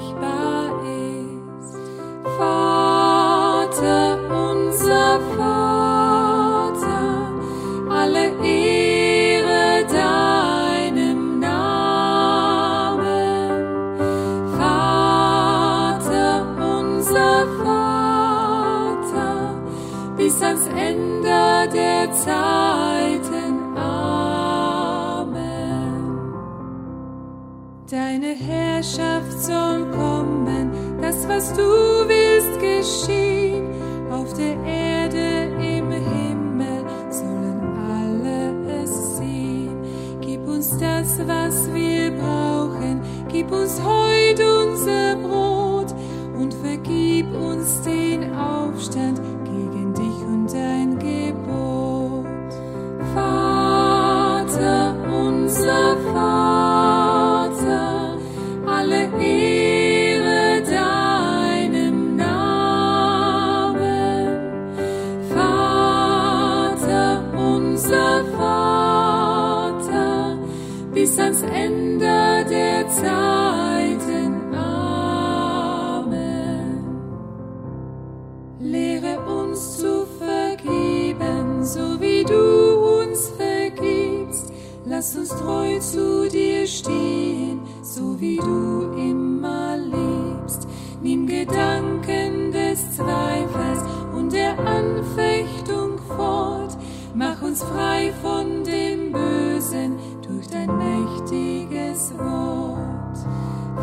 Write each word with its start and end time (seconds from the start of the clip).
Ansprechbar 0.00 0.54
ist. 0.54 0.59
Deine 27.90 28.36
Herrschaft 28.36 29.32
soll 29.42 29.90
kommen, 29.90 30.70
das, 31.02 31.26
was 31.26 31.52
du 31.54 31.64
willst, 32.06 32.60
geschehen. 32.60 33.66
Auf 34.12 34.32
der 34.34 34.54
Erde, 34.64 35.48
im 35.56 35.90
Himmel 35.90 36.84
sollen 37.10 37.60
alle 37.90 38.84
es 38.84 39.16
sehen. 39.16 39.74
Gib 40.20 40.46
uns 40.46 40.70
das, 40.78 41.18
was 41.26 41.74
wir 41.74 42.12
brauchen. 42.12 43.00
Gib 43.28 43.50
uns 43.50 43.82
heut 43.82 44.38
unser 44.38 45.16
Brot 45.16 45.92
und 46.38 46.54
vergib 46.54 47.26
uns 47.34 47.82
den 47.82 48.32
Aufstand 48.36 49.20
Mach 97.40 97.48
uns 97.48 97.62
frei 97.62 98.12
von 98.20 98.64
dem 98.64 99.12
Bösen 99.12 99.96
durch 100.26 100.48
dein 100.48 100.68
mächtiges 100.76 102.12
Wort. 102.18 103.16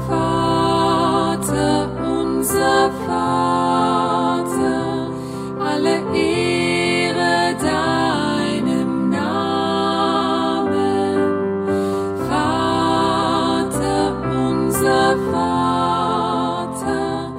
Vater, 0.08 1.90
unser 2.20 2.92
Vater, 3.08 5.10
alle 5.60 6.02
Ehre 6.16 7.56
deinem 7.60 9.10
Namen. 9.10 10.76
Vater, 12.30 14.22
unser 14.52 15.18
Vater, 15.32 17.32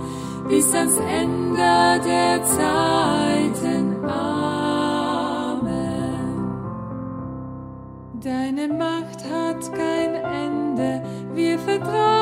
bis 0.49 0.75
ans 0.75 0.97
Ende 0.97 2.01
der 2.05 2.43
Zeiten. 2.45 3.95
Amen. 4.03 4.78
Deine 8.29 8.69
Macht 8.69 9.25
hat 9.25 9.73
kein 9.73 10.15
Ende, 10.17 11.03
wir 11.33 11.59
vertrauen 11.61 12.18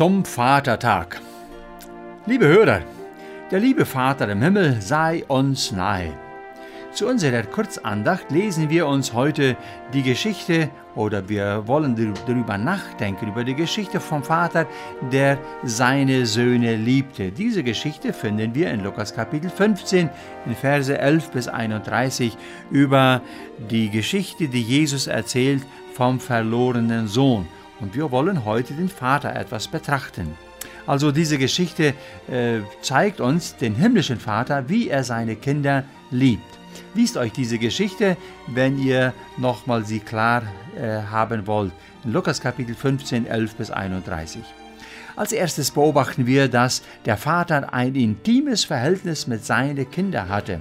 Zum 0.00 0.24
Vatertag. 0.24 1.20
Liebe 2.24 2.46
Hörer, 2.46 2.80
der 3.50 3.60
liebe 3.60 3.84
Vater 3.84 4.30
im 4.30 4.40
Himmel 4.40 4.80
sei 4.80 5.26
uns 5.28 5.72
nahe. 5.72 6.14
Zu 6.94 7.06
unserer 7.06 7.42
Kurzandacht 7.42 8.30
lesen 8.30 8.70
wir 8.70 8.86
uns 8.86 9.12
heute 9.12 9.58
die 9.92 10.02
Geschichte 10.02 10.70
oder 10.94 11.28
wir 11.28 11.64
wollen 11.66 12.14
darüber 12.26 12.56
nachdenken, 12.56 13.28
über 13.28 13.44
die 13.44 13.54
Geschichte 13.54 14.00
vom 14.00 14.24
Vater, 14.24 14.66
der 15.12 15.36
seine 15.64 16.24
Söhne 16.24 16.76
liebte. 16.76 17.30
Diese 17.30 17.62
Geschichte 17.62 18.14
finden 18.14 18.54
wir 18.54 18.70
in 18.70 18.82
Lukas 18.82 19.14
Kapitel 19.14 19.50
15 19.50 20.08
in 20.46 20.54
Verse 20.54 20.96
11 20.96 21.30
bis 21.30 21.46
31 21.46 22.38
über 22.70 23.20
die 23.70 23.90
Geschichte, 23.90 24.48
die 24.48 24.62
Jesus 24.62 25.08
erzählt 25.08 25.62
vom 25.92 26.18
verlorenen 26.20 27.06
Sohn. 27.06 27.46
Und 27.80 27.94
wir 27.94 28.10
wollen 28.10 28.44
heute 28.44 28.74
den 28.74 28.88
Vater 28.88 29.34
etwas 29.34 29.68
betrachten. 29.68 30.36
Also 30.86 31.12
diese 31.12 31.38
Geschichte 31.38 31.94
äh, 32.30 32.60
zeigt 32.82 33.20
uns 33.20 33.56
den 33.56 33.74
himmlischen 33.74 34.18
Vater, 34.18 34.68
wie 34.68 34.88
er 34.88 35.04
seine 35.04 35.36
Kinder 35.36 35.84
liebt. 36.10 36.58
Liest 36.94 37.16
euch 37.16 37.32
diese 37.32 37.58
Geschichte, 37.58 38.16
wenn 38.46 38.78
ihr 38.78 39.12
nochmal 39.36 39.84
sie 39.84 40.00
klar 40.00 40.42
äh, 40.76 41.02
haben 41.10 41.46
wollt. 41.46 41.72
In 42.04 42.12
Lukas 42.12 42.40
Kapitel 42.40 42.74
15, 42.74 43.26
11 43.26 43.54
bis 43.54 43.70
31. 43.70 44.42
Als 45.16 45.32
erstes 45.32 45.70
beobachten 45.70 46.26
wir, 46.26 46.48
dass 46.48 46.82
der 47.04 47.16
Vater 47.16 47.72
ein 47.74 47.94
intimes 47.94 48.64
Verhältnis 48.64 49.26
mit 49.26 49.44
seinen 49.44 49.90
Kindern 49.90 50.28
hatte. 50.28 50.60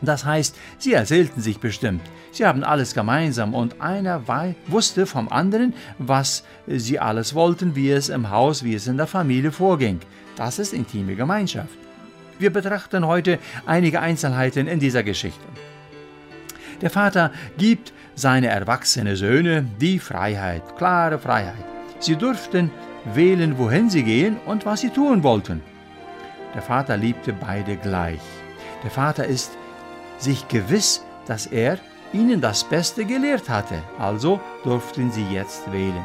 Das 0.00 0.24
heißt, 0.24 0.56
sie 0.78 0.92
erzählten 0.92 1.40
sich 1.40 1.58
bestimmt. 1.58 2.02
Sie 2.30 2.46
haben 2.46 2.62
alles 2.62 2.94
gemeinsam 2.94 3.54
und 3.54 3.80
einer 3.80 4.22
wusste 4.66 5.06
vom 5.06 5.28
anderen, 5.28 5.74
was 5.98 6.44
sie 6.66 6.98
alles 6.98 7.34
wollten, 7.34 7.74
wie 7.74 7.90
es 7.90 8.08
im 8.08 8.30
Haus, 8.30 8.62
wie 8.62 8.74
es 8.74 8.86
in 8.86 8.96
der 8.96 9.06
Familie 9.06 9.50
vorging. 9.50 10.00
Das 10.36 10.58
ist 10.58 10.72
intime 10.72 11.16
Gemeinschaft. 11.16 11.76
Wir 12.38 12.52
betrachten 12.52 13.06
heute 13.06 13.38
einige 13.66 14.00
Einzelheiten 14.00 14.68
in 14.68 14.78
dieser 14.78 15.02
Geschichte. 15.02 15.44
Der 16.80 16.90
Vater 16.90 17.32
gibt 17.56 17.92
seine 18.14 18.48
erwachsenen 18.48 19.16
Söhne 19.16 19.66
die 19.80 19.98
Freiheit, 19.98 20.76
klare 20.76 21.18
Freiheit. 21.18 21.64
Sie 21.98 22.14
durften 22.14 22.70
wählen, 23.14 23.58
wohin 23.58 23.90
sie 23.90 24.04
gehen 24.04 24.36
und 24.46 24.64
was 24.64 24.82
sie 24.82 24.90
tun 24.90 25.24
wollten. 25.24 25.60
Der 26.54 26.62
Vater 26.62 26.96
liebte 26.96 27.32
beide 27.32 27.76
gleich. 27.76 28.20
Der 28.84 28.90
Vater 28.90 29.24
ist 29.24 29.56
sich 30.18 30.46
gewiss, 30.48 31.02
dass 31.26 31.46
er 31.46 31.78
ihnen 32.12 32.40
das 32.40 32.64
Beste 32.64 33.04
gelehrt 33.04 33.48
hatte, 33.48 33.82
also 33.98 34.40
durften 34.64 35.10
sie 35.10 35.26
jetzt 35.32 35.70
wählen. 35.72 36.02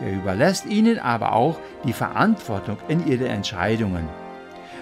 Er 0.00 0.12
überlässt 0.12 0.66
ihnen 0.66 0.98
aber 0.98 1.32
auch 1.32 1.58
die 1.84 1.92
Verantwortung 1.92 2.78
in 2.88 3.06
ihre 3.06 3.28
Entscheidungen. 3.28 4.08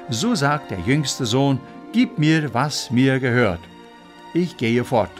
So 0.08 0.34
sagt 0.34 0.70
der 0.70 0.80
jüngste 0.80 1.26
Sohn, 1.26 1.60
Gib 1.90 2.18
mir, 2.18 2.52
was 2.52 2.90
mir 2.90 3.18
gehört. 3.18 3.60
Ich 4.34 4.58
gehe 4.58 4.84
fort. 4.84 5.10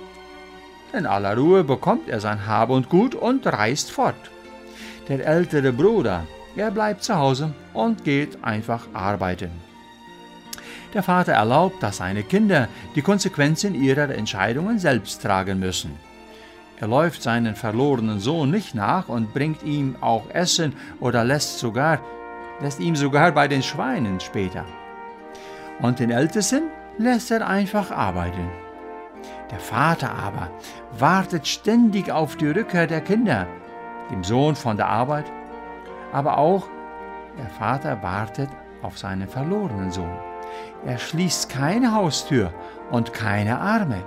In 0.92 1.06
aller 1.06 1.34
Ruhe 1.34 1.64
bekommt 1.64 2.08
er 2.08 2.20
sein 2.20 2.46
Hab 2.46 2.68
und 2.68 2.90
Gut 2.90 3.14
und 3.14 3.46
reist 3.46 3.90
fort. 3.90 4.30
Der 5.08 5.26
ältere 5.26 5.72
Bruder, 5.72 6.26
er 6.56 6.70
bleibt 6.70 7.02
zu 7.02 7.16
Hause 7.16 7.54
und 7.72 8.04
geht 8.04 8.44
einfach 8.44 8.86
arbeiten. 8.92 9.50
Der 10.94 11.02
Vater 11.02 11.32
erlaubt, 11.32 11.82
dass 11.82 11.98
seine 11.98 12.22
Kinder 12.22 12.68
die 12.94 13.02
Konsequenzen 13.02 13.74
ihrer 13.74 14.08
Entscheidungen 14.08 14.78
selbst 14.78 15.22
tragen 15.22 15.58
müssen. 15.58 15.96
Er 16.80 16.88
läuft 16.88 17.22
seinen 17.22 17.56
verlorenen 17.56 18.20
Sohn 18.20 18.50
nicht 18.50 18.74
nach 18.74 19.08
und 19.08 19.34
bringt 19.34 19.62
ihm 19.64 19.96
auch 20.00 20.30
Essen 20.30 20.74
oder 21.00 21.24
lässt, 21.24 21.58
sogar, 21.58 22.00
lässt 22.60 22.80
ihm 22.80 22.96
sogar 22.96 23.32
bei 23.32 23.48
den 23.48 23.62
Schweinen 23.62 24.20
später. 24.20 24.64
Und 25.80 25.98
den 25.98 26.10
Ältesten 26.10 26.70
lässt 26.96 27.30
er 27.30 27.46
einfach 27.46 27.90
arbeiten. 27.90 28.48
Der 29.50 29.58
Vater 29.58 30.12
aber 30.12 30.50
wartet 30.98 31.46
ständig 31.46 32.10
auf 32.10 32.36
die 32.36 32.48
Rückkehr 32.48 32.86
der 32.86 33.00
Kinder, 33.00 33.46
dem 34.10 34.22
Sohn 34.22 34.54
von 34.54 34.76
der 34.76 34.88
Arbeit, 34.88 35.26
aber 36.12 36.38
auch 36.38 36.68
der 37.36 37.48
Vater 37.48 38.02
wartet 38.02 38.48
auf 38.82 38.98
seinen 38.98 39.28
verlorenen 39.28 39.90
Sohn. 39.90 40.18
Er 40.86 40.98
schließt 40.98 41.48
keine 41.48 41.92
Haustür 41.94 42.52
und 42.90 43.12
keine 43.12 43.58
Arme. 43.58 44.02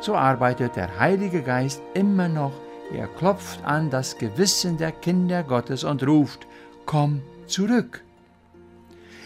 So 0.00 0.16
arbeitet 0.16 0.76
der 0.76 0.98
Heilige 0.98 1.42
Geist 1.42 1.82
immer 1.94 2.28
noch. 2.28 2.52
Er 2.92 3.06
klopft 3.06 3.64
an 3.64 3.90
das 3.90 4.18
Gewissen 4.18 4.76
der 4.76 4.92
Kinder 4.92 5.42
Gottes 5.42 5.84
und 5.84 6.06
ruft, 6.06 6.46
komm 6.86 7.22
zurück. 7.46 8.02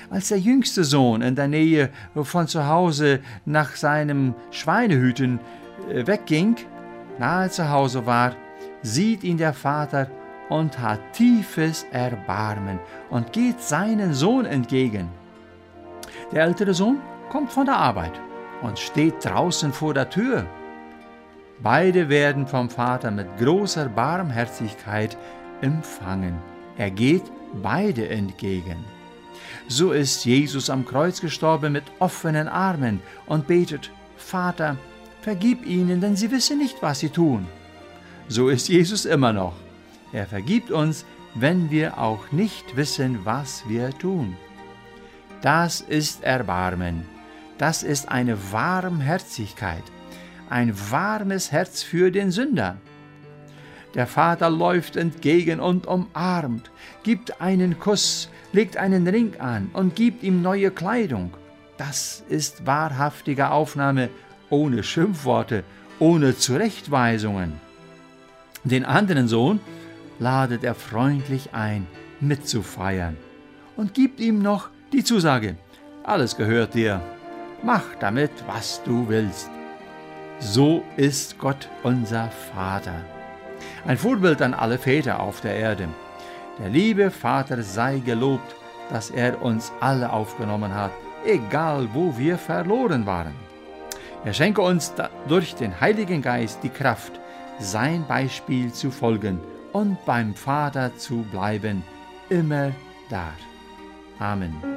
Als 0.08 0.28
der 0.28 0.38
jüngste 0.38 0.84
Sohn 0.84 1.20
in 1.22 1.34
der 1.34 1.48
Nähe 1.48 1.90
von 2.14 2.46
zu 2.46 2.66
Hause 2.66 3.20
nach 3.44 3.74
seinem 3.74 4.34
Schweinehüten 4.50 5.40
äh, 5.90 6.06
wegging, 6.06 6.56
nahe 7.18 7.50
zu 7.50 7.68
Hause 7.70 8.06
war, 8.06 8.36
sieht 8.82 9.24
ihn 9.24 9.38
der 9.38 9.52
Vater 9.52 10.08
und 10.48 10.78
hat 10.78 11.00
tiefes 11.12 11.86
Erbarmen 11.90 12.78
und 13.10 13.32
geht 13.32 13.60
seinen 13.60 14.14
Sohn 14.14 14.44
entgegen. 14.44 15.08
Der 16.32 16.42
ältere 16.42 16.74
Sohn 16.74 17.00
kommt 17.30 17.52
von 17.52 17.66
der 17.66 17.76
Arbeit 17.76 18.12
und 18.62 18.78
steht 18.78 19.24
draußen 19.24 19.72
vor 19.72 19.94
der 19.94 20.10
Tür. 20.10 20.46
Beide 21.62 22.08
werden 22.08 22.46
vom 22.46 22.68
Vater 22.68 23.10
mit 23.10 23.36
großer 23.38 23.88
Barmherzigkeit 23.88 25.16
empfangen. 25.60 26.34
Er 26.76 26.90
geht 26.90 27.24
beide 27.62 28.08
entgegen. 28.08 28.84
So 29.68 29.92
ist 29.92 30.24
Jesus 30.24 30.68
am 30.68 30.84
Kreuz 30.84 31.20
gestorben 31.20 31.72
mit 31.72 31.84
offenen 31.98 32.48
Armen 32.48 33.00
und 33.26 33.46
betet, 33.46 33.90
Vater, 34.16 34.76
vergib 35.22 35.64
ihnen, 35.64 36.00
denn 36.00 36.16
sie 36.16 36.30
wissen 36.30 36.58
nicht, 36.58 36.82
was 36.82 37.00
sie 37.00 37.08
tun. 37.08 37.46
So 38.28 38.48
ist 38.48 38.68
Jesus 38.68 39.04
immer 39.04 39.32
noch. 39.32 39.54
Er 40.12 40.26
vergibt 40.26 40.70
uns, 40.70 41.04
wenn 41.34 41.70
wir 41.70 41.98
auch 41.98 42.32
nicht 42.32 42.76
wissen, 42.76 43.20
was 43.24 43.64
wir 43.68 43.90
tun. 43.90 44.36
Das 45.42 45.80
ist 45.80 46.22
Erbarmen. 46.22 47.04
Das 47.58 47.82
ist 47.82 48.08
eine 48.08 48.52
Warmherzigkeit, 48.52 49.82
ein 50.50 50.74
warmes 50.90 51.52
Herz 51.52 51.82
für 51.82 52.10
den 52.10 52.30
Sünder. 52.30 52.76
Der 53.94 54.06
Vater 54.06 54.50
läuft 54.50 54.96
entgegen 54.96 55.58
und 55.58 55.86
umarmt, 55.86 56.70
gibt 57.02 57.40
einen 57.40 57.78
Kuss, 57.78 58.28
legt 58.52 58.76
einen 58.76 59.08
Ring 59.08 59.40
an 59.40 59.70
und 59.72 59.96
gibt 59.96 60.22
ihm 60.22 60.42
neue 60.42 60.70
Kleidung. 60.70 61.32
Das 61.78 62.22
ist 62.28 62.66
wahrhaftige 62.66 63.50
Aufnahme 63.50 64.10
ohne 64.50 64.82
Schimpfworte, 64.82 65.64
ohne 65.98 66.36
Zurechtweisungen. 66.36 67.54
Den 68.64 68.84
anderen 68.84 69.28
Sohn 69.28 69.60
ladet 70.18 70.62
er 70.62 70.74
freundlich 70.74 71.54
ein, 71.54 71.86
mitzufeiern 72.20 73.16
und 73.76 73.94
gibt 73.94 74.20
ihm 74.20 74.40
noch 74.40 74.68
die 74.96 75.04
Zusage, 75.04 75.56
alles 76.04 76.34
gehört 76.34 76.72
dir, 76.72 77.02
mach 77.62 77.84
damit, 78.00 78.30
was 78.46 78.82
du 78.82 79.06
willst. 79.06 79.50
So 80.40 80.82
ist 80.96 81.38
Gott 81.38 81.68
unser 81.82 82.30
Vater. 82.54 83.04
Ein 83.86 83.98
Vorbild 83.98 84.40
an 84.40 84.54
alle 84.54 84.78
Väter 84.78 85.20
auf 85.20 85.42
der 85.42 85.54
Erde. 85.54 85.88
Der 86.58 86.70
liebe 86.70 87.10
Vater 87.10 87.62
sei 87.62 87.98
gelobt, 87.98 88.54
dass 88.88 89.10
er 89.10 89.42
uns 89.42 89.70
alle 89.80 90.10
aufgenommen 90.10 90.74
hat, 90.74 90.92
egal 91.26 91.88
wo 91.92 92.16
wir 92.16 92.38
verloren 92.38 93.04
waren. 93.04 93.34
Er 94.24 94.32
schenke 94.32 94.62
uns 94.62 94.94
durch 95.28 95.54
den 95.54 95.78
Heiligen 95.78 96.22
Geist 96.22 96.60
die 96.62 96.70
Kraft, 96.70 97.12
sein 97.58 98.06
Beispiel 98.08 98.72
zu 98.72 98.90
folgen 98.90 99.40
und 99.74 100.02
beim 100.06 100.34
Vater 100.34 100.96
zu 100.96 101.16
bleiben, 101.30 101.82
immer 102.30 102.72
da. 103.10 103.28
Amen. 104.18 104.75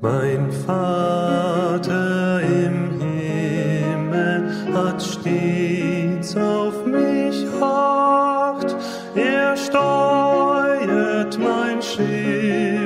Mein 0.00 0.52
Vater 0.52 1.37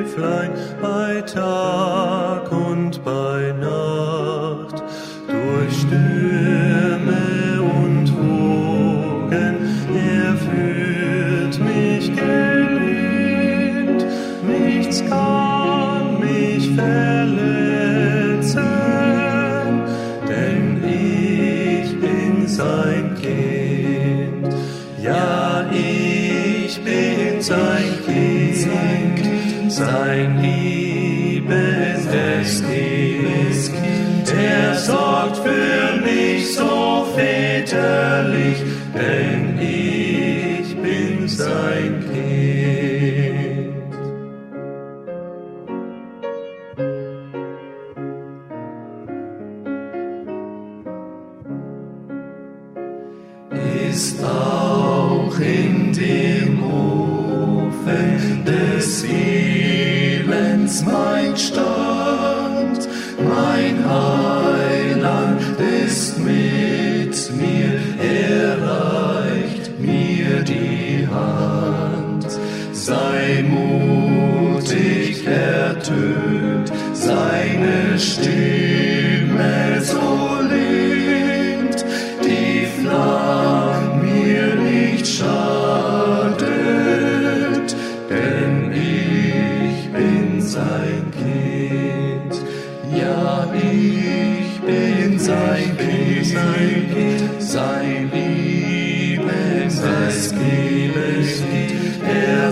Schifflein 0.02 0.50
bei 0.80 1.20
Tag 1.22 2.50
und 2.50 3.04
bei 3.04 3.54
Nacht 3.60 4.82
durch 5.28 5.80
Stürme 5.80 7.62
und 7.62 8.12
Wogen. 8.16 9.56
Er 9.94 10.34
führt 10.36 11.60
mich 11.60 12.10
geliebt, 12.16 14.04
nichts 14.44 15.04
kann 15.08 16.18
mich 16.18 16.74
verletzen, 16.74 17.44
denn 20.28 20.82
ich 20.84 22.00
bin 22.00 22.48
sein 22.48 23.14
Kind. 23.20 24.52
Ja, 25.00 25.64
ich 25.70 26.82
bin 26.82 27.40
sein 27.40 27.98
Kind, 28.04 29.11
sein 29.72 30.38
liebes 30.42 32.06
Kind. 33.72 34.34
Er 34.38 34.74
sorgt 34.74 35.38
für 35.38 36.00
mich 36.04 36.54
so 36.54 37.06
väterlich, 37.16 38.58
denn 38.94 39.58
ich 39.58 40.76
bin 40.76 41.26
sein 41.28 42.00
Kind. 42.00 42.22
ist 53.90 54.24
auch 54.24 55.38
in 55.38 55.92
dem 55.92 56.31
Sei 72.84 73.44
mutig, 73.48 75.24
ertönt 75.24 76.72
seine 76.92 77.96
Stimme 77.96 79.80
so 79.80 80.31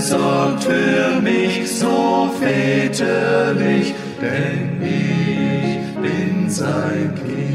sorgt 0.01 0.65
für 0.65 1.21
mich 1.21 1.71
so 1.71 2.31
väterlich, 2.41 3.95
denn 4.21 4.81
ich 4.83 5.79
bin 6.01 6.49
sein 6.49 7.15
Kind. 7.15 7.51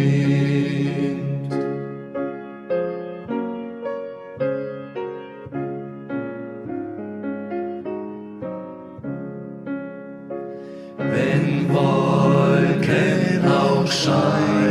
Wenn 10.97 11.69
Wolken 11.73 13.45
auch 13.47 13.91
scheinbar 13.91 14.64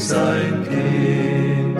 sein 0.00 0.66
Kind. 0.68 1.78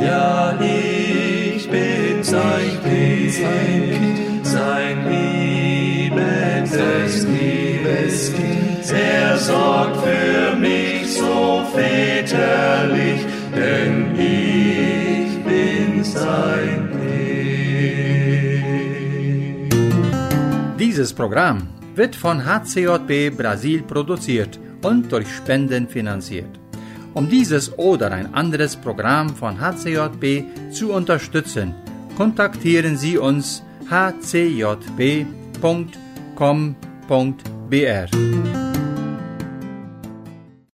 Ja, 0.00 0.56
ich 0.60 1.68
bin 1.70 2.22
sein 2.22 2.78
Kind, 2.82 4.46
sein, 4.46 5.08
liebendes 5.08 7.26
liebes 7.26 8.32
Kind. 8.34 8.92
Er 8.92 9.38
sorgt 9.38 9.96
für 9.98 10.54
mich 10.56 11.14
so 11.14 11.64
väterlich, 11.72 13.24
denn 13.56 14.14
ich 14.18 15.42
bin 15.44 16.04
sein 16.04 16.90
Kind. 16.90 17.02
Dieses 20.80 21.14
Programm 21.14 21.68
wird 21.94 22.16
von 22.16 22.44
HCJB 22.44 23.30
Brasil 23.36 23.82
produziert 23.82 24.58
und 24.82 25.12
durch 25.12 25.28
Spenden 25.28 25.86
finanziert. 25.88 26.61
Um 27.14 27.28
dieses 27.28 27.78
oder 27.78 28.10
ein 28.12 28.34
anderes 28.34 28.76
Programm 28.76 29.34
von 29.36 29.60
HCJB 29.60 30.72
zu 30.72 30.92
unterstützen, 30.92 31.74
kontaktieren 32.16 32.96
Sie 32.96 33.18
uns 33.18 33.62
hcjb.com.br. 33.90 35.42